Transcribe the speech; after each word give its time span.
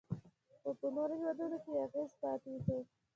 خو 0.61 0.69
په 0.79 0.87
نورو 0.95 1.13
هیوادونو 1.19 1.57
کې 1.63 1.69
یې 1.73 1.79
اغیز 1.85 2.11
پاتې 2.21 2.51
شو 2.65 2.77